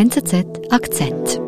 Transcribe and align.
NZZ 0.00 0.46
Akzent. 0.70 1.38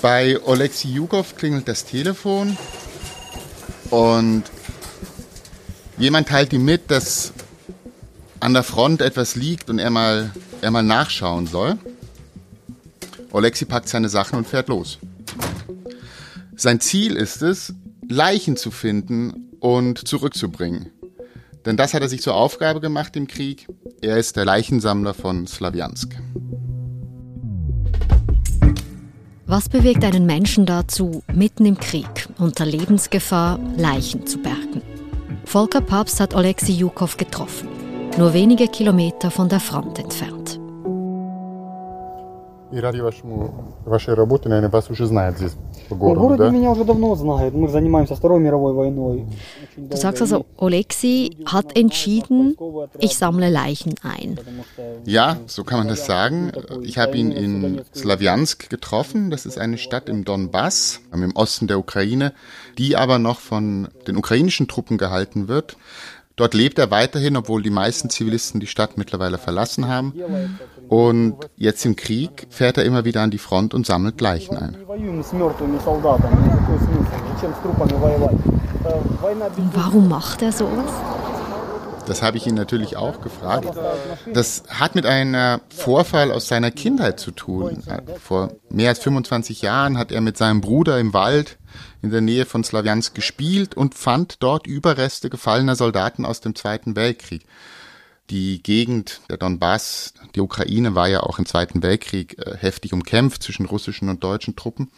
Bei 0.00 0.40
Oleksiy 0.44 0.90
Jugow 0.90 1.36
klingelt 1.36 1.68
das 1.68 1.84
Telefon 1.84 2.58
und 3.90 4.42
jemand 5.98 6.26
teilt 6.26 6.52
ihm 6.52 6.64
mit, 6.64 6.90
dass 6.90 7.32
an 8.40 8.54
der 8.54 8.64
Front 8.64 9.02
etwas 9.02 9.36
liegt 9.36 9.70
und 9.70 9.78
er 9.78 9.90
mal, 9.90 10.32
er 10.60 10.72
mal 10.72 10.82
nachschauen 10.82 11.46
soll. 11.46 11.78
Oleksiy 13.30 13.68
packt 13.68 13.88
seine 13.88 14.08
Sachen 14.08 14.36
und 14.36 14.48
fährt 14.48 14.66
los. 14.66 14.98
Sein 16.62 16.78
Ziel 16.78 17.16
ist 17.16 17.42
es, 17.42 17.74
Leichen 18.08 18.56
zu 18.56 18.70
finden 18.70 19.50
und 19.58 20.06
zurückzubringen. 20.06 20.92
Denn 21.66 21.76
das 21.76 21.92
hat 21.92 22.02
er 22.02 22.08
sich 22.08 22.22
zur 22.22 22.36
Aufgabe 22.36 22.80
gemacht 22.80 23.16
im 23.16 23.26
Krieg. 23.26 23.66
Er 24.00 24.16
ist 24.16 24.36
der 24.36 24.44
Leichensammler 24.44 25.12
von 25.12 25.48
Slawiansk. 25.48 26.14
Was 29.44 29.68
bewegt 29.68 30.04
einen 30.04 30.24
Menschen 30.24 30.64
dazu, 30.64 31.24
mitten 31.34 31.66
im 31.66 31.80
Krieg 31.80 32.28
unter 32.38 32.64
Lebensgefahr 32.64 33.58
Leichen 33.76 34.24
zu 34.28 34.38
bergen? 34.38 34.82
Volker 35.44 35.80
Papst 35.80 36.20
hat 36.20 36.32
Oleksiy 36.32 36.76
Jukow 36.76 37.16
getroffen, 37.16 37.66
nur 38.16 38.34
wenige 38.34 38.68
Kilometer 38.68 39.32
von 39.32 39.48
der 39.48 39.58
Front 39.58 39.98
entfernt 39.98 40.61
И 42.71 42.79
ради 42.81 42.99
вашему, 42.99 43.73
вашей 43.85 44.13
работе, 44.13 44.49
наверное, 44.49 44.69
вас 44.69 44.89
уже 44.89 45.05
знают 45.05 45.37
здесь 45.37 45.53
по 45.87 45.95
В 45.95 45.99
городу, 45.99 46.19
городе 46.21 46.43
да? 46.43 46.49
меня 46.49 46.71
уже 46.71 46.83
давно 46.83 47.15
знают. 47.15 47.53
Мы 47.53 47.69
занимаемся 47.69 48.13
Второй 48.15 48.41
мировой 48.41 48.73
войной. 48.73 49.25
Очень 49.63 49.85
Du 49.85 49.89
долго. 49.89 49.95
sagst 49.95 50.21
also, 50.21 50.43
Oleksiy 50.57 51.45
hat 51.45 51.77
entschieden, 51.77 52.57
ich 52.99 53.15
sammle 53.15 53.49
Leichen 53.49 53.93
ein. 54.03 54.35
Потому 54.35 54.63
что 54.73 54.83
Ja, 55.05 55.37
so 55.47 55.63
kann 55.63 55.79
man 55.79 55.87
das 55.87 56.05
sagen. 56.05 56.51
Ich 56.83 56.97
habe 56.97 57.15
ihn 57.15 57.31
in 57.31 57.83
Slawiansk 57.95 58.69
getroffen. 58.69 59.29
Das 59.29 59.45
ist 59.45 59.57
eine 59.57 59.77
Stadt 59.77 60.09
im 60.09 60.25
Donbass, 60.25 60.99
im 61.13 61.33
Osten 61.37 61.67
der 61.67 61.79
Ukraine, 61.79 62.33
die 62.77 62.97
aber 62.97 63.17
noch 63.17 63.39
von 63.39 63.87
den 64.07 64.17
ukrainischen 64.17 64.67
Truppen 64.67 64.97
gehalten 64.97 65.47
wird. 65.47 65.77
Dort 66.36 66.54
lebt 66.54 66.78
er 66.78 66.90
weiterhin, 66.90 67.36
obwohl 67.36 67.62
die 67.62 67.70
meisten 67.70 68.08
Zivilisten 68.10 68.60
die 68.60 68.66
Stadt 68.66 68.96
mittlerweile 68.96 69.38
verlassen 69.38 69.88
haben. 69.88 70.14
Und 70.88 71.36
jetzt 71.56 71.84
im 71.84 71.96
Krieg 71.96 72.46
fährt 72.50 72.78
er 72.78 72.84
immer 72.84 73.04
wieder 73.04 73.22
an 73.22 73.30
die 73.30 73.38
Front 73.38 73.74
und 73.74 73.86
sammelt 73.86 74.20
Leichen 74.20 74.56
ein. 74.56 74.76
Warum 79.74 80.08
macht 80.08 80.42
er 80.42 80.52
sowas? 80.52 80.92
Das 82.06 82.22
habe 82.22 82.36
ich 82.36 82.46
ihn 82.46 82.54
natürlich 82.54 82.96
auch 82.96 83.20
gefragt. 83.20 83.68
Das 84.32 84.64
hat 84.68 84.94
mit 84.94 85.06
einem 85.06 85.60
Vorfall 85.68 86.32
aus 86.32 86.48
seiner 86.48 86.70
Kindheit 86.70 87.20
zu 87.20 87.30
tun. 87.30 87.82
Vor 88.20 88.52
mehr 88.70 88.88
als 88.88 88.98
25 88.98 89.62
Jahren 89.62 89.98
hat 89.98 90.10
er 90.10 90.20
mit 90.20 90.36
seinem 90.36 90.60
Bruder 90.60 90.98
im 90.98 91.14
Wald 91.14 91.58
in 92.00 92.10
der 92.10 92.20
Nähe 92.20 92.46
von 92.46 92.64
Slawiansk 92.64 93.14
gespielt 93.14 93.74
und 93.76 93.94
fand 93.94 94.42
dort 94.42 94.66
Überreste 94.66 95.30
gefallener 95.30 95.76
Soldaten 95.76 96.24
aus 96.24 96.40
dem 96.40 96.54
Zweiten 96.54 96.96
Weltkrieg. 96.96 97.46
Die 98.30 98.62
Gegend 98.62 99.20
der 99.28 99.36
Donbass, 99.36 100.14
die 100.34 100.40
Ukraine 100.40 100.94
war 100.94 101.08
ja 101.08 101.20
auch 101.20 101.38
im 101.38 101.44
Zweiten 101.44 101.82
Weltkrieg 101.82 102.38
äh, 102.38 102.56
heftig 102.56 102.92
umkämpft 102.92 103.42
zwischen 103.42 103.66
russischen 103.66 104.08
und 104.08 104.24
deutschen 104.24 104.56
Truppen. 104.56 104.90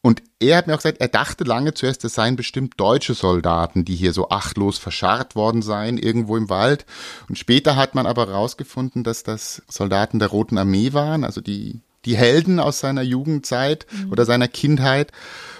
Und 0.00 0.22
er 0.38 0.58
hat 0.58 0.66
mir 0.66 0.74
auch 0.74 0.78
gesagt, 0.78 1.00
er 1.00 1.08
dachte 1.08 1.44
lange 1.44 1.74
zuerst, 1.74 2.04
es 2.04 2.14
seien 2.14 2.36
bestimmt 2.36 2.74
deutsche 2.76 3.14
Soldaten, 3.14 3.84
die 3.84 3.96
hier 3.96 4.12
so 4.12 4.28
achtlos 4.28 4.78
verscharrt 4.78 5.34
worden 5.34 5.62
seien, 5.62 5.98
irgendwo 5.98 6.36
im 6.36 6.50
Wald. 6.50 6.86
Und 7.28 7.36
später 7.36 7.74
hat 7.74 7.94
man 7.94 8.06
aber 8.06 8.28
herausgefunden, 8.28 9.02
dass 9.02 9.24
das 9.24 9.62
Soldaten 9.68 10.18
der 10.18 10.28
Roten 10.28 10.58
Armee 10.58 10.92
waren, 10.92 11.24
also 11.24 11.40
die, 11.40 11.80
die 12.08 12.16
Helden 12.16 12.58
aus 12.58 12.80
seiner 12.80 13.02
Jugendzeit 13.02 13.86
oder 14.10 14.24
seiner 14.24 14.48
Kindheit. 14.48 15.12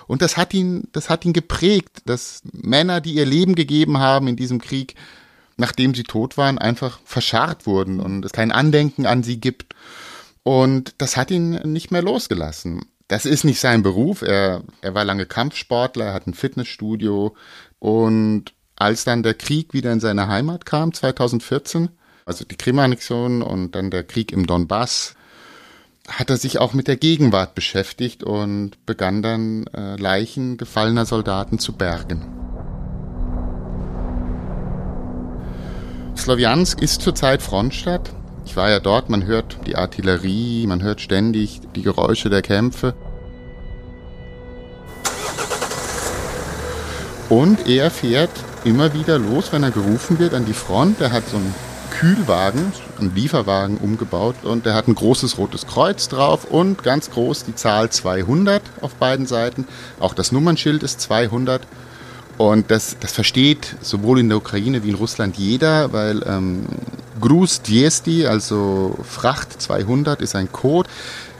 Und 0.06 0.22
das 0.22 0.38
hat 0.38 0.54
ihn, 0.54 0.88
das 0.92 1.10
hat 1.10 1.24
ihn 1.26 1.34
geprägt, 1.34 2.00
dass 2.06 2.40
Männer, 2.52 3.00
die 3.02 3.12
ihr 3.12 3.26
Leben 3.26 3.54
gegeben 3.54 3.98
haben 3.98 4.26
in 4.26 4.36
diesem 4.36 4.58
Krieg, 4.60 4.94
nachdem 5.58 5.94
sie 5.94 6.04
tot 6.04 6.38
waren, 6.38 6.56
einfach 6.56 7.00
verscharrt 7.04 7.66
wurden 7.66 8.00
und 8.00 8.24
es 8.24 8.32
kein 8.32 8.50
Andenken 8.50 9.04
an 9.04 9.22
sie 9.22 9.38
gibt. 9.38 9.74
Und 10.42 10.94
das 10.96 11.18
hat 11.18 11.30
ihn 11.30 11.50
nicht 11.70 11.90
mehr 11.90 12.00
losgelassen. 12.00 12.86
Das 13.08 13.26
ist 13.26 13.44
nicht 13.44 13.60
sein 13.60 13.82
Beruf. 13.82 14.22
Er, 14.22 14.62
er 14.80 14.94
war 14.94 15.04
lange 15.04 15.26
Kampfsportler, 15.26 16.06
er 16.06 16.14
hat 16.14 16.26
ein 16.26 16.34
Fitnessstudio. 16.34 17.36
Und 17.78 18.54
als 18.76 19.04
dann 19.04 19.22
der 19.22 19.34
Krieg 19.34 19.74
wieder 19.74 19.92
in 19.92 20.00
seine 20.00 20.28
Heimat 20.28 20.64
kam, 20.64 20.94
2014, 20.94 21.90
also 22.24 22.44
die 22.46 22.56
Krim-Annexion 22.56 23.42
und 23.42 23.72
dann 23.72 23.90
der 23.90 24.04
Krieg 24.04 24.32
im 24.32 24.46
Donbass, 24.46 25.16
hat 26.08 26.30
er 26.30 26.36
sich 26.38 26.58
auch 26.58 26.72
mit 26.72 26.88
der 26.88 26.96
Gegenwart 26.96 27.54
beschäftigt 27.54 28.24
und 28.24 28.84
begann 28.86 29.22
dann 29.22 29.66
äh, 29.68 29.96
Leichen 29.96 30.56
gefallener 30.56 31.04
Soldaten 31.04 31.58
zu 31.58 31.74
bergen. 31.74 32.24
Slowiansk 36.16 36.82
ist 36.82 37.02
zurzeit 37.02 37.42
Frontstadt. 37.42 38.10
Ich 38.44 38.56
war 38.56 38.70
ja 38.70 38.80
dort, 38.80 39.10
man 39.10 39.26
hört 39.26 39.58
die 39.66 39.76
Artillerie, 39.76 40.66
man 40.66 40.82
hört 40.82 41.00
ständig 41.00 41.60
die 41.76 41.82
Geräusche 41.82 42.30
der 42.30 42.42
Kämpfe. 42.42 42.94
Und 47.28 47.68
er 47.68 47.90
fährt 47.90 48.30
immer 48.64 48.94
wieder 48.94 49.18
los, 49.18 49.52
wenn 49.52 49.62
er 49.62 49.70
gerufen 49.70 50.18
wird, 50.18 50.32
an 50.32 50.46
die 50.46 50.54
Front. 50.54 51.00
Er 51.00 51.12
hat 51.12 51.28
so 51.28 51.36
einen 51.36 51.54
Kühlwagen, 51.98 52.72
einen 53.00 53.12
Lieferwagen 53.12 53.76
umgebaut 53.76 54.36
und 54.44 54.64
er 54.66 54.74
hat 54.74 54.86
ein 54.86 54.94
großes 54.94 55.36
rotes 55.36 55.66
Kreuz 55.66 56.08
drauf 56.08 56.44
und 56.44 56.84
ganz 56.84 57.10
groß 57.10 57.42
die 57.42 57.56
Zahl 57.56 57.90
200 57.90 58.62
auf 58.82 58.94
beiden 58.94 59.26
Seiten. 59.26 59.66
Auch 59.98 60.14
das 60.14 60.30
Nummernschild 60.30 60.84
ist 60.84 61.00
200. 61.00 61.66
Und 62.36 62.70
das, 62.70 62.98
das 63.00 63.10
versteht 63.10 63.74
sowohl 63.80 64.20
in 64.20 64.28
der 64.28 64.38
Ukraine 64.38 64.84
wie 64.84 64.90
in 64.90 64.94
Russland 64.94 65.38
jeder, 65.38 65.92
weil 65.92 66.22
ähm, 66.24 66.66
Gruz 67.20 67.62
200, 67.64 68.30
also 68.30 68.96
Fracht 69.02 69.60
200, 69.60 70.22
ist 70.22 70.36
ein 70.36 70.52
Code 70.52 70.88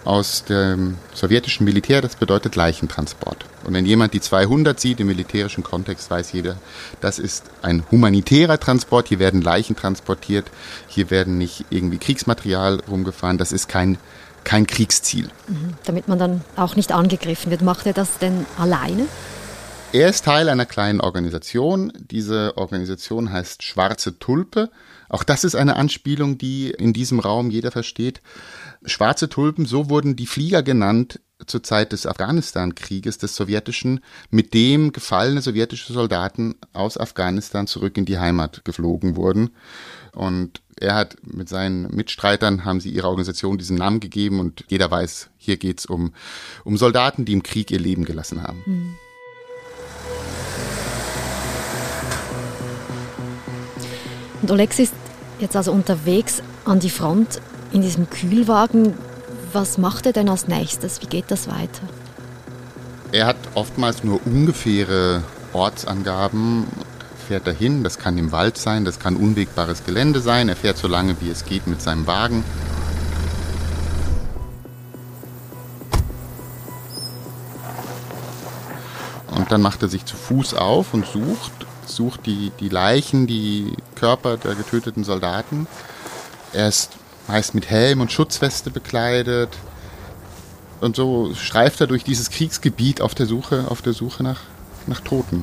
aus 0.09 0.43
dem 0.45 0.97
sowjetischen 1.13 1.67
Militär, 1.67 2.01
das 2.01 2.17
bedeutet 2.17 2.57
Leichentransport. 2.57 3.45
Und 3.65 3.75
wenn 3.75 3.85
jemand 3.85 4.15
die 4.15 4.23
200 4.23 4.81
sieht 4.81 5.01
im 5.01 5.07
militärischen 5.09 5.63
Kontext, 5.63 6.11
weiß 6.11 6.33
jeder, 6.33 6.57
das 7.03 7.19
ist 7.19 7.45
ein 7.61 7.85
humanitärer 7.91 8.59
Transport, 8.59 9.09
hier 9.09 9.19
werden 9.19 9.43
Leichen 9.43 9.77
transportiert, 9.77 10.47
hier 10.87 11.11
werden 11.11 11.37
nicht 11.37 11.67
irgendwie 11.69 11.99
Kriegsmaterial 11.99 12.81
rumgefahren, 12.89 13.37
das 13.37 13.53
ist 13.53 13.69
kein, 13.69 13.99
kein 14.45 14.67
Kriegsziel. 14.67 15.29
Damit 15.85 16.09
man 16.09 16.19
dann 16.19 16.41
auch 16.57 16.75
nicht 16.75 16.91
angegriffen 16.91 17.51
wird. 17.51 17.61
Macht 17.61 17.85
er 17.85 17.93
das 17.93 18.17
denn 18.17 18.47
alleine? 18.57 19.05
Er 19.91 20.11
ist 20.11 20.27
Teil 20.27 20.51
einer 20.51 20.67
kleinen 20.67 21.01
Organisation. 21.01 21.91
Diese 21.99 22.59
Organisation 22.59 23.33
heißt 23.33 23.63
Schwarze 23.63 24.19
Tulpe. 24.19 24.71
Auch 25.09 25.25
das 25.25 25.45
ist 25.45 25.55
eine 25.55 25.77
Anspielung, 25.77 26.37
die 26.37 26.71
in 26.71 26.93
diesem 26.93 27.21
Raum 27.21 27.51
jeder 27.51 27.71
versteht. 27.71 28.21
Schwarze 28.85 29.31
Tulpen, 29.31 29.65
so 29.65 29.89
wurden 29.89 30.15
die 30.15 30.27
Flieger 30.27 30.63
genannt 30.63 31.21
zur 31.47 31.63
Zeit 31.63 31.93
des 31.93 32.07
Afghanistan-Krieges, 32.07 33.17
des 33.17 33.35
sowjetischen, 33.35 34.01
mit 34.29 34.53
dem 34.53 34.93
gefallene 34.93 35.41
sowjetische 35.41 35.95
Soldaten 35.95 36.57
aus 36.75 36.99
Afghanistan 36.99 37.67
zurück 37.67 37.97
in 37.97 38.05
die 38.05 38.19
Heimat 38.19 38.67
geflogen 38.67 39.17
wurden. 39.17 39.51
Und 40.13 40.61
er 40.79 40.97
hat 40.97 41.17
mit 41.23 41.49
seinen 41.49 41.95
Mitstreitern, 41.95 42.67
haben 42.67 42.81
sie 42.81 42.91
ihrer 42.91 43.09
Organisation 43.09 43.57
diesen 43.57 43.79
Namen 43.79 44.01
gegeben 44.01 44.39
und 44.39 44.65
jeder 44.69 44.91
weiß, 44.91 45.31
hier 45.39 45.57
geht's 45.57 45.87
um, 45.87 46.13
um 46.65 46.77
Soldaten, 46.77 47.25
die 47.25 47.33
im 47.33 47.43
Krieg 47.43 47.71
ihr 47.71 47.81
Leben 47.81 48.05
gelassen 48.05 48.43
haben. 48.43 48.99
Und 54.43 54.51
Olex 54.51 54.79
ist 54.79 54.95
jetzt 55.41 55.57
also 55.57 55.73
unterwegs 55.73 56.43
an 56.65 56.81
die 56.81 56.91
Front 56.91 57.41
in 57.73 57.83
diesem 57.83 58.09
Kühlwagen. 58.09 58.95
Was 59.53 59.79
macht 59.79 60.07
er 60.07 60.13
denn 60.13 60.29
als 60.29 60.47
nächstes? 60.47 61.01
Wie 61.03 61.07
geht 61.07 61.31
das 61.31 61.49
weiter? 61.49 61.83
Er 63.11 63.27
hat 63.27 63.37
oftmals 63.55 64.05
nur 64.05 64.21
ungefähre 64.27 65.23
Ortsangaben, 65.53 66.67
fährt 67.27 67.47
dahin, 67.47 67.83
das 67.83 67.99
kann 67.99 68.19
im 68.19 68.33
Wald 68.33 68.59
sein, 68.59 68.85
das 68.85 68.99
kann 68.99 69.17
unwegbares 69.17 69.85
Gelände 69.85 70.21
sein, 70.21 70.49
er 70.49 70.57
fährt 70.57 70.77
so 70.77 70.89
lange 70.89 71.17
wie 71.21 71.31
es 71.31 71.45
geht 71.45 71.67
mit 71.67 71.81
seinem 71.81 72.07
Wagen. 72.07 72.45
Und 79.35 79.53
dann 79.53 79.63
macht 79.63 79.83
er 79.83 79.89
sich 79.89 80.05
zu 80.05 80.17
Fuß 80.17 80.55
auf 80.55 80.93
und 80.93 81.07
sucht, 81.07 81.53
sucht 81.99 82.27
die, 82.27 82.53
die 82.61 82.69
Leichen, 82.69 83.27
die 83.27 83.73
Körper 83.97 84.37
der 84.37 84.55
getöteten 84.55 85.03
Soldaten. 85.03 85.67
Er 86.53 86.69
ist 86.69 86.93
meist 87.27 87.57
mit 87.57 87.69
Helm 87.69 88.01
und 88.01 88.13
Schutzweste 88.13 88.71
bekleidet. 88.71 89.51
Und 90.81 90.95
so 90.95 91.35
streift 91.35 91.81
er 91.81 91.89
durch 91.89 92.05
dieses 92.05 92.31
Kriegsgebiet 92.31 93.01
auf 93.01 93.17
der 93.17 93.27
Suche, 93.27 93.67
auf 93.69 93.83
der 93.83 93.95
Suche 93.95 94.23
nach, 94.23 94.41
nach 94.87 95.01
Toten. 95.01 95.43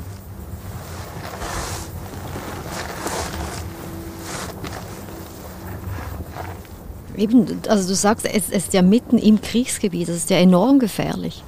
Eben, 7.18 7.62
also 7.68 7.88
du 7.88 7.96
sagst, 7.96 8.26
es 8.26 8.50
ist 8.50 8.74
ja 8.74 8.82
mitten 8.82 9.18
im 9.18 9.42
Kriegsgebiet, 9.42 10.08
das 10.08 10.16
ist 10.16 10.30
ja 10.30 10.38
enorm 10.38 10.80
gefährlich. 10.80 11.44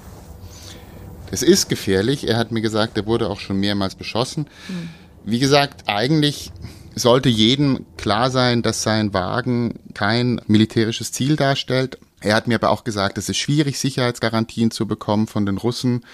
Es 1.32 1.44
ist 1.44 1.70
gefährlich. 1.70 2.28
Er 2.28 2.38
hat 2.38 2.52
mir 2.52 2.62
gesagt, 2.62 2.98
er 2.98 3.06
wurde 3.06 3.30
auch 3.30 3.40
schon 3.40 3.60
mehrmals 3.60 3.96
beschossen. 3.96 4.48
Mhm. 4.68 4.90
Wie 5.26 5.40
gesagt, 5.40 5.84
eigentlich 5.88 6.52
sollte 6.96 7.30
jedem 7.30 7.86
klar 7.98 8.32
sein, 8.32 8.62
dass 8.62 8.84
sein 8.84 9.14
Wagen 9.14 9.80
kein 9.94 10.42
militärisches 10.48 11.12
Ziel 11.12 11.36
darstellt. 11.36 12.00
Er 12.22 12.36
hat 12.36 12.48
mir 12.48 12.56
aber 12.56 12.72
auch 12.72 12.84
gesagt, 12.84 13.18
es 13.18 13.30
ist 13.30 13.38
schwierig, 13.38 13.78
Sicherheitsgarantien 13.78 14.72
zu 14.72 14.88
bekommen 14.88 15.28
von 15.28 15.46
den 15.46 15.58
Russen. 15.58 16.06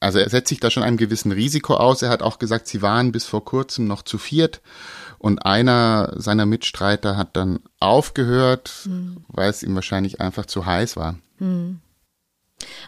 Also 0.00 0.18
er 0.18 0.28
setzt 0.28 0.48
sich 0.48 0.60
da 0.60 0.70
schon 0.70 0.82
einem 0.82 0.96
gewissen 0.96 1.32
Risiko 1.32 1.74
aus. 1.74 2.02
Er 2.02 2.10
hat 2.10 2.22
auch 2.22 2.38
gesagt, 2.38 2.66
sie 2.66 2.82
waren 2.82 3.12
bis 3.12 3.24
vor 3.24 3.44
kurzem 3.44 3.86
noch 3.86 4.02
zu 4.02 4.18
viert. 4.18 4.60
Und 5.18 5.46
einer 5.46 6.12
seiner 6.16 6.46
Mitstreiter 6.46 7.16
hat 7.16 7.36
dann 7.36 7.60
aufgehört, 7.78 8.72
mhm. 8.86 9.18
weil 9.28 9.48
es 9.48 9.62
ihm 9.62 9.76
wahrscheinlich 9.76 10.20
einfach 10.20 10.46
zu 10.46 10.66
heiß 10.66 10.96
war. 10.96 11.16
Mhm. 11.38 11.78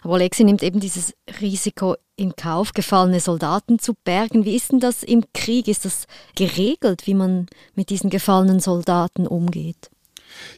Aber 0.03 0.15
Alexi 0.15 0.43
nimmt 0.43 0.63
eben 0.63 0.79
dieses 0.79 1.13
Risiko 1.41 1.95
in 2.15 2.35
Kauf, 2.35 2.73
gefallene 2.73 3.19
Soldaten 3.19 3.79
zu 3.79 3.93
bergen. 3.93 4.45
Wie 4.45 4.55
ist 4.55 4.71
denn 4.71 4.79
das 4.79 5.03
im 5.03 5.23
Krieg? 5.33 5.67
Ist 5.67 5.85
das 5.85 6.07
geregelt, 6.35 7.07
wie 7.07 7.13
man 7.13 7.47
mit 7.75 7.89
diesen 7.89 8.09
gefallenen 8.09 8.59
Soldaten 8.59 9.27
umgeht? 9.27 9.89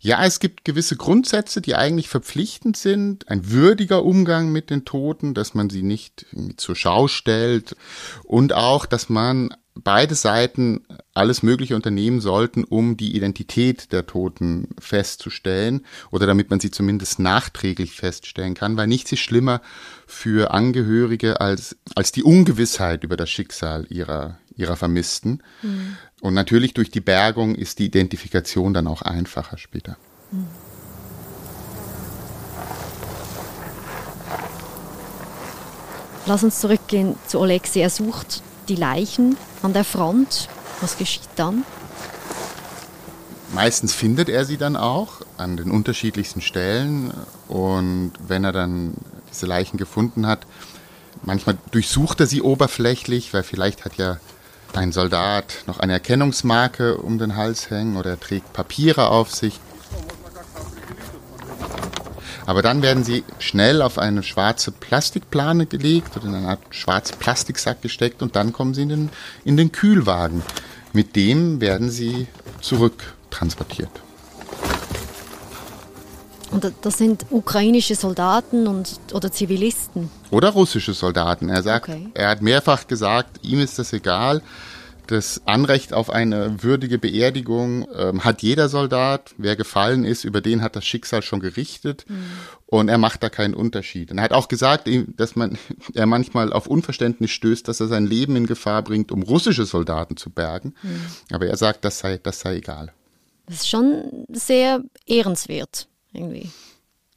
Ja, 0.01 0.23
es 0.25 0.39
gibt 0.39 0.65
gewisse 0.65 0.95
Grundsätze, 0.95 1.61
die 1.61 1.75
eigentlich 1.75 2.09
verpflichtend 2.09 2.77
sind. 2.77 3.29
Ein 3.29 3.51
würdiger 3.51 4.03
Umgang 4.03 4.51
mit 4.51 4.69
den 4.69 4.85
Toten, 4.85 5.33
dass 5.33 5.53
man 5.53 5.69
sie 5.69 5.83
nicht 5.83 6.25
zur 6.57 6.75
Schau 6.75 7.07
stellt 7.07 7.75
und 8.23 8.53
auch, 8.53 8.85
dass 8.85 9.09
man 9.09 9.53
beide 9.83 10.15
Seiten 10.15 10.85
alles 11.13 11.43
Mögliche 11.43 11.75
unternehmen 11.75 12.21
sollten, 12.21 12.63
um 12.63 12.97
die 12.97 13.15
Identität 13.15 13.91
der 13.91 14.05
Toten 14.05 14.69
festzustellen 14.79 15.85
oder 16.11 16.27
damit 16.27 16.49
man 16.49 16.59
sie 16.59 16.71
zumindest 16.71 17.19
nachträglich 17.19 17.93
feststellen 17.93 18.53
kann, 18.53 18.77
weil 18.77 18.87
nichts 18.87 19.11
ist 19.11 19.19
schlimmer 19.19 19.61
für 20.05 20.51
Angehörige 20.51 21.41
als, 21.41 21.77
als 21.95 22.11
die 22.11 22.23
Ungewissheit 22.23 23.03
über 23.03 23.17
das 23.17 23.29
Schicksal 23.29 23.85
ihrer, 23.89 24.37
ihrer 24.55 24.75
Vermissten. 24.75 25.43
Mhm. 25.61 25.97
Und 26.21 26.33
natürlich 26.33 26.73
durch 26.73 26.89
die 26.89 27.01
Bergung 27.01 27.55
ist 27.55 27.79
die 27.79 27.85
Identifikation 27.85 28.73
dann 28.73 28.87
auch 28.87 29.01
einfacher 29.01 29.57
später. 29.57 29.97
Mhm. 30.31 30.47
Lass 36.27 36.43
uns 36.43 36.59
zurückgehen 36.59 37.15
zu 37.25 37.41
Alexei. 37.41 37.79
Er 37.79 37.89
sucht 37.89 38.43
die 38.69 38.75
Leichen 38.75 39.37
an 39.63 39.73
der 39.73 39.83
Front. 39.83 40.47
Was 40.81 40.97
geschieht 40.97 41.29
dann? 41.35 41.63
Meistens 43.53 43.93
findet 43.93 44.29
er 44.29 44.45
sie 44.45 44.57
dann 44.57 44.75
auch 44.75 45.21
an 45.37 45.57
den 45.57 45.71
unterschiedlichsten 45.71 46.41
Stellen. 46.41 47.11
Und 47.47 48.13
wenn 48.27 48.43
er 48.43 48.51
dann 48.51 48.95
diese 49.31 49.45
Leichen 49.45 49.77
gefunden 49.77 50.27
hat, 50.27 50.45
manchmal 51.23 51.57
durchsucht 51.71 52.19
er 52.19 52.27
sie 52.27 52.41
oberflächlich, 52.41 53.33
weil 53.33 53.43
vielleicht 53.43 53.85
hat 53.85 53.95
ja 53.95 54.17
ein 54.73 54.91
Soldat 54.91 55.63
noch 55.65 55.79
eine 55.79 55.93
Erkennungsmarke 55.93 56.97
um 56.97 57.17
den 57.17 57.35
Hals 57.35 57.69
hängen 57.69 57.97
oder 57.97 58.11
er 58.11 58.19
trägt 58.19 58.53
Papiere 58.53 59.07
auf 59.07 59.33
sich. 59.33 59.59
Aber 62.47 62.61
dann 62.61 62.81
werden 62.81 63.03
sie 63.03 63.25
schnell 63.39 63.81
auf 63.81 63.99
eine 63.99 64.23
schwarze 64.23 64.71
Plastikplane 64.71 65.65
gelegt 65.65 66.15
oder 66.15 66.27
in 66.27 66.33
eine 66.33 66.47
Art 66.47 66.61
schwarzen 66.69 67.17
Plastiksack 67.19 67.81
gesteckt 67.81 68.21
und 68.21 68.37
dann 68.37 68.53
kommen 68.53 68.73
sie 68.73 68.83
in 68.83 68.89
den, 68.89 69.09
in 69.43 69.57
den 69.57 69.73
Kühlwagen. 69.73 70.41
Mit 70.93 71.17
dem 71.17 71.59
werden 71.59 71.91
sie 71.91 72.25
zurücktransportiert. 72.61 73.91
Und 76.49 76.71
das 76.81 76.97
sind 76.97 77.25
ukrainische 77.29 77.95
Soldaten 77.95 78.65
und, 78.67 78.97
oder 79.11 79.29
Zivilisten? 79.29 80.09
Oder 80.31 80.51
russische 80.51 80.93
Soldaten. 80.93 81.49
Er 81.49 81.61
sagt, 81.63 81.89
okay. 81.89 82.07
er 82.13 82.29
hat 82.29 82.41
mehrfach 82.41 82.87
gesagt, 82.87 83.45
ihm 83.45 83.59
ist 83.59 83.77
das 83.77 83.91
egal. 83.91 84.41
Das 85.07 85.41
Anrecht 85.45 85.93
auf 85.93 86.09
eine 86.09 86.61
würdige 86.63 86.97
Beerdigung 86.97 87.87
ähm, 87.95 88.23
hat 88.23 88.41
jeder 88.41 88.69
Soldat. 88.69 89.33
Wer 89.37 89.55
gefallen 89.55 90.03
ist, 90.03 90.25
über 90.25 90.41
den 90.41 90.61
hat 90.61 90.75
das 90.75 90.85
Schicksal 90.85 91.21
schon 91.21 91.39
gerichtet. 91.39 92.05
Mhm. 92.07 92.25
Und 92.65 92.89
er 92.89 92.97
macht 92.97 93.23
da 93.23 93.29
keinen 93.29 93.53
Unterschied. 93.53 94.11
Und 94.11 94.17
er 94.17 94.25
hat 94.25 94.33
auch 94.33 94.49
gesagt, 94.49 94.89
dass 95.15 95.35
man, 95.35 95.57
er 95.93 96.05
manchmal 96.05 96.51
auf 96.51 96.67
Unverständnis 96.67 97.31
stößt, 97.31 97.67
dass 97.67 97.79
er 97.79 97.87
sein 97.87 98.05
Leben 98.05 98.35
in 98.35 98.45
Gefahr 98.45 98.81
bringt, 98.83 99.11
um 99.11 99.23
russische 99.23 99.65
Soldaten 99.65 100.17
zu 100.17 100.29
bergen. 100.29 100.73
Mhm. 100.83 101.01
Aber 101.31 101.47
er 101.47 101.57
sagt, 101.57 101.85
das 101.85 101.99
sei, 101.99 102.17
das 102.17 102.41
sei 102.41 102.57
egal. 102.57 102.93
Das 103.45 103.57
ist 103.57 103.69
schon 103.69 104.25
sehr 104.29 104.83
ehrenswert, 105.05 105.87
irgendwie. 106.11 106.51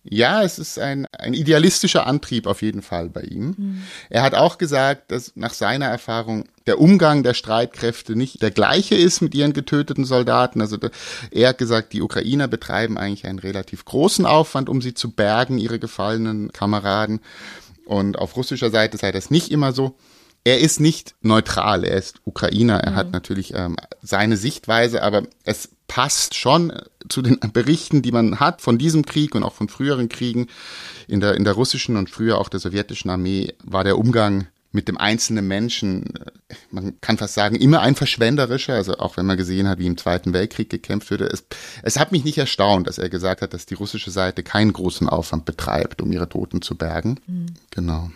Ja, 0.02 0.42
es 0.42 0.58
ist 0.58 0.78
ein, 0.78 1.06
ein 1.12 1.34
idealistischer 1.34 2.06
Antrieb 2.06 2.46
auf 2.46 2.62
jeden 2.62 2.80
Fall 2.80 3.10
bei 3.10 3.20
ihm. 3.20 3.54
Mhm. 3.56 3.82
Er 4.08 4.22
hat 4.22 4.34
auch 4.34 4.56
gesagt, 4.56 5.10
dass 5.12 5.32
nach 5.34 5.52
seiner 5.52 5.86
Erfahrung 5.86 6.44
der 6.66 6.80
Umgang 6.80 7.22
der 7.22 7.34
Streitkräfte 7.34 8.16
nicht 8.16 8.40
der 8.40 8.50
gleiche 8.50 8.94
ist 8.94 9.20
mit 9.20 9.34
ihren 9.34 9.52
getöteten 9.52 10.06
Soldaten. 10.06 10.62
Also 10.62 10.78
er 11.30 11.50
hat 11.50 11.58
gesagt, 11.58 11.92
die 11.92 12.00
Ukrainer 12.00 12.48
betreiben 12.48 12.96
eigentlich 12.96 13.26
einen 13.26 13.40
relativ 13.40 13.84
großen 13.84 14.24
Aufwand, 14.24 14.70
um 14.70 14.80
sie 14.80 14.94
zu 14.94 15.10
bergen, 15.10 15.58
ihre 15.58 15.78
gefallenen 15.78 16.50
Kameraden. 16.50 17.20
Und 17.84 18.18
auf 18.18 18.36
russischer 18.36 18.70
Seite 18.70 18.96
sei 18.96 19.12
das 19.12 19.30
nicht 19.30 19.50
immer 19.50 19.72
so. 19.72 19.96
Er 20.44 20.60
ist 20.60 20.80
nicht 20.80 21.14
neutral, 21.20 21.84
er 21.84 21.96
ist 21.96 22.20
Ukrainer, 22.24 22.78
er 22.78 22.92
mhm. 22.92 22.96
hat 22.96 23.12
natürlich 23.12 23.52
ähm, 23.54 23.76
seine 24.00 24.36
Sichtweise, 24.36 25.02
aber 25.02 25.24
es 25.44 25.68
passt 25.86 26.34
schon 26.34 26.72
zu 27.08 27.20
den 27.20 27.38
Berichten, 27.52 28.00
die 28.00 28.12
man 28.12 28.40
hat 28.40 28.62
von 28.62 28.78
diesem 28.78 29.04
Krieg 29.04 29.34
und 29.34 29.42
auch 29.42 29.54
von 29.54 29.68
früheren 29.68 30.08
Kriegen. 30.08 30.46
In 31.08 31.20
der, 31.20 31.34
in 31.34 31.44
der 31.44 31.54
russischen 31.54 31.96
und 31.96 32.08
früher 32.08 32.38
auch 32.38 32.48
der 32.48 32.60
sowjetischen 32.60 33.10
Armee 33.10 33.54
war 33.64 33.84
der 33.84 33.98
Umgang 33.98 34.46
mit 34.72 34.86
dem 34.86 34.98
einzelnen 34.98 35.48
Menschen, 35.48 36.14
äh, 36.14 36.54
man 36.70 37.00
kann 37.00 37.18
fast 37.18 37.34
sagen, 37.34 37.56
immer 37.56 37.80
ein 37.80 37.96
verschwenderischer, 37.96 38.74
also 38.74 38.98
auch 38.98 39.16
wenn 39.16 39.26
man 39.26 39.36
gesehen 39.36 39.68
hat, 39.68 39.78
wie 39.78 39.86
im 39.86 39.96
Zweiten 39.96 40.32
Weltkrieg 40.32 40.70
gekämpft 40.70 41.10
wurde. 41.10 41.26
Es, 41.26 41.44
es 41.82 41.98
hat 41.98 42.12
mich 42.12 42.24
nicht 42.24 42.38
erstaunt, 42.38 42.86
dass 42.86 42.98
er 42.98 43.08
gesagt 43.08 43.42
hat, 43.42 43.52
dass 43.52 43.66
die 43.66 43.74
russische 43.74 44.10
Seite 44.10 44.42
keinen 44.42 44.72
großen 44.72 45.08
Aufwand 45.08 45.44
betreibt, 45.44 46.00
um 46.00 46.12
ihre 46.12 46.28
Toten 46.28 46.62
zu 46.62 46.76
bergen. 46.76 47.18
Mhm. 47.26 47.46
Genau. 47.70 48.10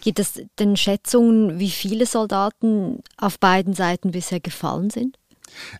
Gibt 0.00 0.18
es 0.18 0.42
denn 0.58 0.76
Schätzungen, 0.76 1.58
wie 1.58 1.70
viele 1.70 2.06
Soldaten 2.06 3.02
auf 3.16 3.38
beiden 3.38 3.74
Seiten 3.74 4.12
bisher 4.12 4.40
gefallen 4.40 4.90
sind? 4.90 5.18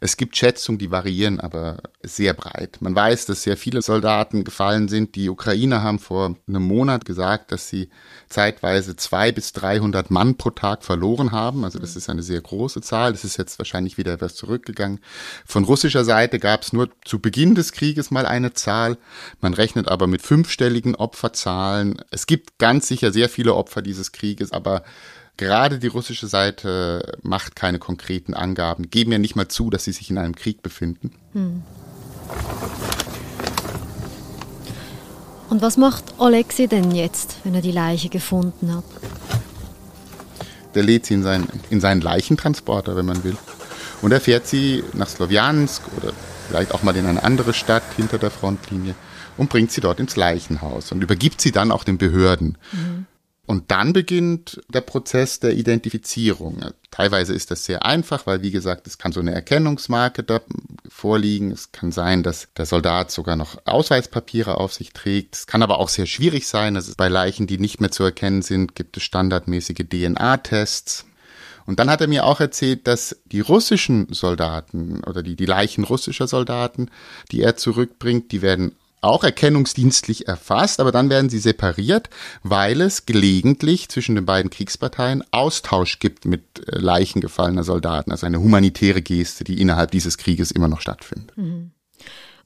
Es 0.01 0.17
gibt 0.17 0.37
Schätzungen, 0.37 0.79
die 0.79 0.91
variieren 0.91 1.41
aber 1.41 1.79
sehr 2.03 2.35
breit. 2.35 2.79
Man 2.81 2.95
weiß, 2.95 3.27
dass 3.27 3.43
sehr 3.43 3.57
viele 3.57 3.83
Soldaten 3.83 4.45
gefallen 4.45 4.89
sind. 4.89 5.15
Die 5.15 5.29
Ukrainer 5.29 5.83
haben 5.83 5.99
vor 5.99 6.37
einem 6.47 6.63
Monat 6.63 7.05
gesagt, 7.05 7.53
dass 7.53 7.69
sie 7.69 7.89
zeitweise 8.29 8.97
zwei 8.97 9.33
bis 9.33 9.53
300 9.53 10.11
Mann 10.11 10.37
pro 10.37 10.51
Tag 10.51 10.85
verloren 10.85 11.33
haben. 11.33 11.65
Also 11.65 11.79
das 11.79 11.97
ist 11.97 12.11
eine 12.11 12.23
sehr 12.23 12.41
große 12.41 12.81
Zahl. 12.81 13.13
Das 13.13 13.25
ist 13.25 13.37
jetzt 13.37 13.59
wahrscheinlich 13.59 13.99
wieder 13.99 14.13
etwas 14.15 14.35
zurückgegangen. 14.35 15.01
Von 15.47 15.65
russischer 15.65 16.05
Seite 16.05 16.39
gab 16.39 16.63
es 16.63 16.73
nur 16.73 16.89
zu 17.05 17.19
Beginn 17.19 17.55
des 17.55 17.73
Krieges 17.73 18.11
mal 18.11 18.27
eine 18.27 18.53
Zahl. 18.53 18.99
Man 19.41 19.55
rechnet 19.55 19.89
aber 19.89 20.07
mit 20.07 20.23
fünfstelligen 20.23 20.95
Opferzahlen. 20.95 22.03
Es 22.11 22.27
gibt 22.27 22.59
ganz 22.59 22.89
sicher 22.89 23.13
sehr 23.13 23.29
viele 23.29 23.55
Opfer 23.55 23.83
dieses 23.83 24.13
Krieges, 24.13 24.53
aber 24.53 24.83
Gerade 25.37 25.81
die 25.81 25.89
russische 25.89 26.29
Seite 26.29 27.19
macht 27.23 27.57
keine 27.57 27.81
konkreten 27.81 28.35
Angaben, 28.35 28.91
geben 28.91 29.11
ja 29.11 29.19
nicht 29.19 29.35
mal 29.35 29.49
zu, 29.49 29.69
dass 29.69 29.85
sie 29.85 29.93
sich 29.93 30.11
in 30.11 30.19
einem 30.19 30.37
Krieg 30.37 30.63
befinden. 30.63 31.13
Hm. 31.33 31.63
Und 35.51 35.61
was 35.61 35.77
macht 35.77 36.15
Alexei 36.19 36.67
denn 36.67 36.93
jetzt, 36.93 37.37
wenn 37.43 37.55
er 37.55 37.63
die 37.63 37.73
Leiche 37.73 38.09
gefunden 38.09 38.75
hat? 38.75 38.85
Der 40.75 40.83
lädt 40.83 41.07
sie 41.07 41.15
in, 41.15 41.23
sein, 41.23 41.47
in 41.71 41.81
seinen 41.81 42.01
Leichentransporter, 42.01 42.97
wenn 42.97 43.07
man 43.07 43.25
will. 43.25 43.37
Und 44.03 44.13
er 44.13 44.21
fährt 44.21 44.47
sie 44.47 44.85
nach 44.93 45.09
Slowiansk 45.09 45.83
oder 45.97 46.13
vielleicht 46.49 46.73
auch 46.73 46.83
mal 46.83 46.97
in 46.97 47.07
eine 47.07 47.23
andere 47.23 47.55
Stadt 47.55 47.85
hinter 47.97 48.19
der 48.19 48.31
Frontlinie 48.31 48.95
und 49.37 49.51
bringt 49.51 49.73
sie 49.73 49.81
dort 49.81 49.99
ins 50.01 50.17
Leichenhaus 50.17 50.93
und 50.93 51.03
übergibt 51.03 51.41
sie 51.41 51.53
dann 51.53 51.73
auch 51.73 51.85
den 51.85 51.99
Behörden. 51.99 52.59
Mhm. 52.73 53.04
Und 53.47 53.71
dann 53.71 53.93
beginnt 53.93 54.63
der 54.73 54.81
Prozess 54.81 55.39
der 55.39 55.53
Identifizierung. 55.53 56.65
Teilweise 56.91 57.35
ist 57.35 57.51
das 57.51 57.65
sehr 57.65 57.85
einfach, 57.85 58.27
weil 58.27 58.41
wie 58.41 58.51
gesagt, 58.51 58.87
es 58.87 58.97
kann 58.97 59.13
so 59.13 59.21
eine 59.21 59.35
Erkennungsmarke 59.35 60.23
da 60.23 60.41
vorliegen. 60.89 61.51
Es 61.51 61.71
kann 61.71 61.93
sein, 61.93 62.23
dass 62.23 62.49
der 62.57 62.65
Soldat 62.65 63.11
sogar 63.11 63.37
noch 63.37 63.59
Ausweispapiere 63.67 64.57
auf 64.57 64.73
sich 64.73 64.95
trägt. 64.95 65.35
Es 65.35 65.47
kann 65.47 65.63
aber 65.63 65.79
auch 65.79 65.91
sehr 65.91 66.07
schwierig 66.07 66.49
sein. 66.49 66.77
Also 66.77 66.95
bei 66.97 67.09
Leichen, 67.09 67.47
die 67.47 67.59
nicht 67.59 67.81
mehr 67.81 67.91
zu 67.91 68.03
erkennen 68.03 68.41
sind, 68.41 68.75
gibt 68.75 68.97
es 68.97 69.03
standardmäßige 69.03 69.85
DNA-Tests. 69.91 71.05
Und 71.67 71.81
dann 71.81 71.91
hat 71.91 72.01
er 72.01 72.09
mir 72.09 72.25
auch 72.25 72.41
erzählt, 72.41 72.87
dass 72.87 73.17
die 73.27 73.41
russischen 73.41 74.13
Soldaten 74.13 75.03
oder 75.05 75.23
die, 75.23 75.37
die 75.37 75.47
Leichen 75.47 75.85
russischer 75.85 76.29
Soldaten, 76.29 76.91
die 77.31 77.43
er 77.43 77.57
zurückbringt, 77.57 78.33
die 78.33 78.43
werden 78.43 78.73
auch 79.05 79.23
erkennungsdienstlich 79.23 80.27
erfasst, 80.27 80.81
aber 80.81 80.91
dann 80.91 81.11
werden 81.11 81.29
sie 81.29 81.39
separiert, 81.39 82.11
weil 82.43 82.81
es 82.81 83.07
gelegentlich 83.07 83.89
zwischen 83.89 84.15
den 84.15 84.27
beiden 84.27 84.51
Kriegsparteien 84.51 85.23
Austausch 85.31 85.99
gibt 85.99 86.25
mit 86.25 86.43
äh, 86.67 86.79
Leichen 86.79 87.21
gefallener 87.21 87.65
Soldaten, 87.65 88.11
also 88.11 88.27
eine 88.27 88.41
humanitäre 88.41 89.03
Geste, 89.03 89.45
die 89.45 89.61
innerhalb 89.61 89.91
dieses 89.91 90.19
Krieges 90.19 90.51
immer 90.51 90.69
noch 90.69 90.81
stattfindet. 90.81 91.37
Mhm. 91.37 91.73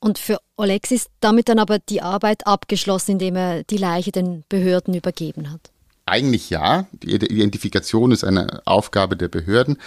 Und 0.00 0.18
für 0.18 0.38
Olex 0.56 0.90
ist 0.90 1.10
damit 1.20 1.48
dann 1.48 1.58
aber 1.58 1.78
die 1.78 2.02
Arbeit 2.02 2.46
abgeschlossen, 2.46 3.12
indem 3.12 3.36
er 3.36 3.64
die 3.64 3.78
Leiche 3.78 4.12
den 4.12 4.44
Behörden 4.48 4.94
übergeben 4.94 5.50
hat. 5.50 5.72
Eigentlich 6.06 6.50
ja. 6.50 6.86
Die 6.92 7.14
Identifikation 7.14 8.12
ist 8.12 8.24
eine 8.24 8.62
Aufgabe 8.64 9.16
der 9.16 9.28
Behörden. 9.28 9.78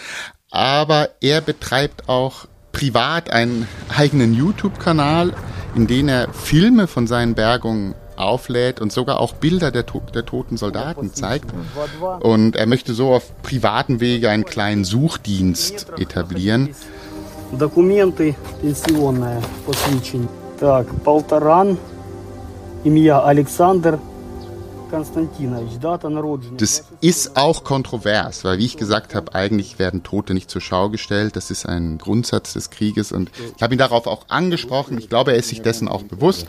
Aber 0.49 1.09
er 1.21 1.39
betreibt 1.39 2.09
auch 2.09 2.45
privat 2.71 3.31
einen 3.31 3.67
eigenen 3.89 4.33
YouTube-Kanal, 4.33 5.33
in 5.74 5.86
dem 5.86 6.08
er 6.08 6.28
Filme 6.32 6.86
von 6.86 7.06
seinen 7.06 7.34
Bergungen 7.34 7.94
auflädt 8.16 8.80
und 8.80 8.92
sogar 8.92 9.20
auch 9.20 9.34
Bilder 9.34 9.70
der, 9.70 9.86
to 9.86 10.02
der 10.14 10.24
toten 10.24 10.56
Soldaten 10.56 11.12
zeigt. 11.12 11.52
Und 12.20 12.56
er 12.56 12.66
möchte 12.66 12.94
so 12.94 13.12
auf 13.12 13.30
privaten 13.42 14.00
Wege 14.00 14.30
einen 14.30 14.44
kleinen 14.44 14.84
Suchdienst 14.84 15.86
etablieren. 15.98 16.70
Документы 17.52 18.34
пенсионное 18.60 19.40
посвящение. 19.64 20.28
Так, 20.58 20.86
Полторан, 21.04 21.78
имя 22.82 23.24
Александр 23.24 24.00
das 26.57 26.83
ist 27.01 27.37
auch 27.37 27.63
kontrovers, 27.63 28.43
weil 28.43 28.57
wie 28.59 28.65
ich 28.65 28.77
gesagt 28.77 29.15
habe, 29.15 29.33
eigentlich 29.33 29.79
werden 29.79 30.03
Tote 30.03 30.33
nicht 30.33 30.49
zur 30.49 30.61
Schau 30.61 30.89
gestellt. 30.89 31.35
Das 31.35 31.49
ist 31.49 31.65
ein 31.65 31.97
Grundsatz 31.97 32.53
des 32.53 32.69
Krieges 32.69 33.11
und 33.11 33.31
ich 33.55 33.63
habe 33.63 33.73
ihn 33.73 33.77
darauf 33.77 34.07
auch 34.07 34.25
angesprochen. 34.29 34.97
Ich 34.97 35.09
glaube, 35.09 35.31
er 35.31 35.37
ist 35.37 35.49
sich 35.49 35.61
dessen 35.61 35.87
auch 35.87 36.03
bewusst. 36.03 36.47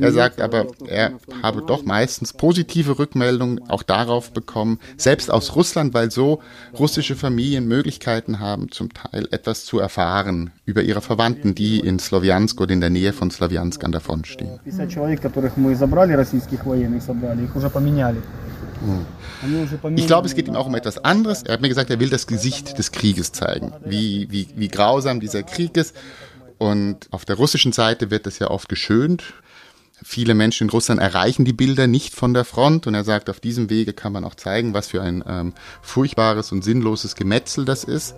Er 0.00 0.12
sagt 0.12 0.40
aber, 0.40 0.66
er 0.86 1.12
habe 1.42 1.62
doch 1.62 1.84
meistens 1.84 2.32
positive 2.32 2.98
Rückmeldungen 2.98 3.68
auch 3.70 3.82
darauf 3.82 4.32
bekommen, 4.32 4.78
selbst 4.96 5.30
aus 5.30 5.56
Russland, 5.56 5.94
weil 5.94 6.10
so 6.10 6.40
russische 6.78 7.16
Familien 7.16 7.66
Möglichkeiten 7.66 8.38
haben, 8.38 8.70
zum 8.70 8.92
Teil 8.92 9.28
etwas 9.30 9.64
zu 9.64 9.78
erfahren 9.78 10.50
über 10.64 10.82
ihre 10.82 11.00
Verwandten, 11.00 11.54
die 11.54 11.80
in 11.80 11.98
Sloviansk 11.98 12.60
oder 12.60 12.72
in 12.72 12.80
der 12.80 12.90
Nähe 12.90 13.12
von 13.12 13.30
Sloviansk 13.30 13.82
an 13.84 13.92
der 13.92 14.00
Front 14.00 14.26
stehen 14.26 14.60
человек, 15.05 15.21
которых 15.21 15.57
мы 15.57 15.75
забрали, 15.75 16.13
российских 16.13 16.65
военных 16.65 17.03
собрали, 17.03 17.43
их 17.43 17.55
уже 17.55 17.69
поменяли. 17.69 18.21
Ich 19.95 20.07
glaube, 20.07 20.27
es 20.27 20.35
geht 20.35 20.47
ihm 20.47 20.55
auch 20.55 20.65
um 20.65 20.75
etwas 20.75 20.97
anderes. 20.97 21.43
Er 21.43 21.53
hat 21.53 21.61
mir 21.61 21.69
gesagt, 21.69 21.89
er 21.89 21.99
will 21.99 22.09
das 22.09 22.25
Gesicht 22.25 22.77
des 22.77 22.91
Krieges 22.91 23.31
zeigen, 23.31 23.73
wie, 23.85 24.27
wie, 24.31 24.47
wie 24.55 24.67
grausam 24.67 25.19
dieser 25.19 25.43
Krieg 25.43 25.77
ist. 25.77 25.95
Und 26.57 27.07
auf 27.11 27.25
der 27.25 27.35
russischen 27.35 27.71
Seite 27.71 28.11
wird 28.11 28.25
das 28.25 28.39
ja 28.39 28.49
oft 28.49 28.69
geschönt. 28.69 29.23
Viele 30.03 30.33
Menschen 30.33 30.65
in 30.65 30.69
Russland 30.71 30.99
erreichen 30.99 31.45
die 31.45 31.53
Bilder 31.53 31.85
nicht 31.85 32.15
von 32.15 32.33
der 32.33 32.43
Front 32.43 32.87
und 32.87 32.95
er 32.95 33.03
sagt, 33.03 33.29
auf 33.29 33.39
diesem 33.39 33.69
Wege 33.69 33.93
kann 33.93 34.11
man 34.11 34.25
auch 34.25 34.33
zeigen, 34.33 34.73
was 34.73 34.87
für 34.87 35.01
ein 35.01 35.23
ähm, 35.27 35.53
furchtbares 35.83 36.51
und 36.51 36.63
sinnloses 36.63 37.15
Gemetzel 37.15 37.65
das 37.65 37.83
ist. 37.83 38.15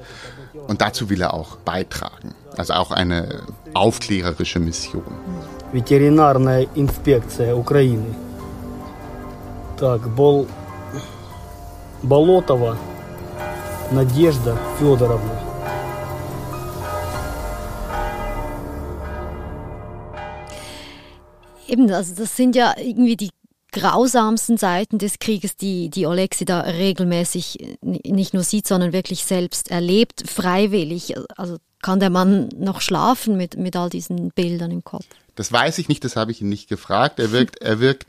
Und 0.67 0.81
dazu 0.81 1.09
will 1.09 1.21
er 1.21 1.33
auch 1.33 1.57
beitragen. 1.57 2.35
Also 2.55 2.73
auch 2.73 2.91
eine 2.91 3.41
aufklärerische 3.73 4.59
Mission. 4.59 5.03
ветеринарная 5.71 6.67
инспекция 6.75 7.55
Украины. 7.55 8.13
Так, 9.77 10.07
Бол... 10.09 10.47
Болотова 12.03 12.77
Надежда 13.91 14.57
Федоровна. 14.77 15.39
Eben, 21.67 21.89
also 21.91 22.13
das 22.13 22.35
sind 22.35 22.55
ja 22.55 22.75
irgendwie 22.77 23.15
die 23.15 23.29
grausamsten 23.71 24.57
Seiten 24.57 24.99
des 24.99 25.17
Krieges, 25.17 25.55
die, 25.55 25.89
die 25.89 26.05
Alexi 26.05 26.45
da 26.45 26.61
regelmäßig 26.61 27.77
nicht 27.81 28.33
nur 28.33 28.43
sieht, 28.43 28.67
sondern 28.67 28.93
wirklich 28.93 29.23
selbst 29.23 29.71
erlebt, 29.71 30.23
freiwillig. 30.29 31.15
Also 31.35 31.57
kann 31.81 31.99
der 31.99 32.09
Mann 32.09 32.49
noch 32.55 32.81
schlafen 32.81 33.37
mit, 33.37 33.57
mit 33.57 33.75
all 33.75 33.89
diesen 33.89 34.29
Bildern 34.29 34.71
im 34.71 34.83
Kopf? 34.83 35.05
Das 35.38 35.52
weiß 35.52 35.78
ich 35.78 35.88
nicht, 35.88 36.02
das 36.02 36.16
habe 36.16 36.32
ich 36.32 36.40
ihn 36.40 36.48
nicht 36.48 36.68
gefragt. 36.68 37.20
Er 37.20 37.30
wirkt, 37.30 37.62
er 37.62 37.78
wirkt, 37.78 38.06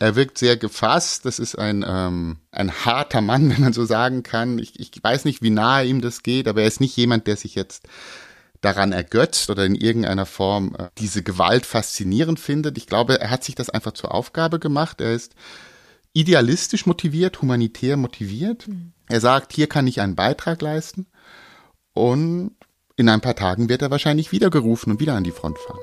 er 0.00 0.16
wirkt 0.16 0.38
sehr 0.38 0.56
gefasst. 0.56 1.24
Das 1.24 1.38
ist 1.38 1.56
ein, 1.56 1.84
ähm, 1.86 2.38
ein 2.50 2.72
harter 2.84 3.20
Mann, 3.20 3.48
wenn 3.48 3.60
man 3.60 3.72
so 3.72 3.84
sagen 3.84 4.24
kann. 4.24 4.58
Ich, 4.58 4.80
ich 4.80 4.90
weiß 5.00 5.24
nicht, 5.24 5.40
wie 5.40 5.50
nahe 5.50 5.86
ihm 5.86 6.00
das 6.00 6.24
geht, 6.24 6.48
aber 6.48 6.62
er 6.62 6.66
ist 6.66 6.80
nicht 6.80 6.96
jemand, 6.96 7.28
der 7.28 7.36
sich 7.36 7.54
jetzt 7.54 7.84
daran 8.60 8.90
ergötzt 8.90 9.50
oder 9.50 9.64
in 9.64 9.76
irgendeiner 9.76 10.26
Form 10.26 10.74
äh, 10.76 10.88
diese 10.98 11.22
Gewalt 11.22 11.64
faszinierend 11.64 12.40
findet. 12.40 12.76
Ich 12.76 12.88
glaube, 12.88 13.20
er 13.20 13.30
hat 13.30 13.44
sich 13.44 13.54
das 13.54 13.70
einfach 13.70 13.92
zur 13.92 14.12
Aufgabe 14.12 14.58
gemacht. 14.58 15.00
Er 15.00 15.12
ist 15.12 15.36
idealistisch 16.12 16.86
motiviert, 16.86 17.40
humanitär 17.40 17.96
motiviert. 17.96 18.66
Mhm. 18.66 18.94
Er 19.06 19.20
sagt, 19.20 19.52
hier 19.52 19.68
kann 19.68 19.86
ich 19.86 20.00
einen 20.00 20.16
Beitrag 20.16 20.60
leisten. 20.60 21.06
Und 21.92 22.56
in 22.96 23.08
ein 23.08 23.20
paar 23.20 23.36
Tagen 23.36 23.68
wird 23.68 23.82
er 23.82 23.92
wahrscheinlich 23.92 24.32
wieder 24.32 24.50
gerufen 24.50 24.90
und 24.90 24.98
wieder 24.98 25.14
an 25.14 25.22
die 25.22 25.30
Front 25.30 25.58
fahren. 25.58 25.78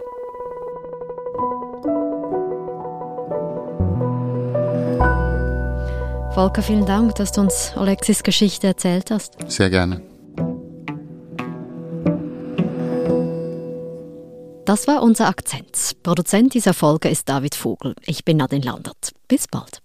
Volker, 6.33 6.61
vielen 6.61 6.85
Dank, 6.85 7.15
dass 7.15 7.33
du 7.33 7.41
uns 7.41 7.73
Alexis 7.75 8.23
Geschichte 8.23 8.67
erzählt 8.67 9.11
hast. 9.11 9.33
Sehr 9.47 9.69
gerne. 9.69 10.01
Das 14.65 14.88
war 14.88 15.03
unser 15.03 15.27
Akzent. 15.27 15.97
Produzent 16.03 16.53
dieser 16.53 16.73
Folge 16.73 17.09
ist 17.09 17.27
David 17.27 17.55
Vogel. 17.55 17.95
Ich 18.05 18.23
bin 18.23 18.38
Nadine 18.38 18.63
Landert. 18.63 19.11
Bis 19.27 19.45
bald. 19.50 19.81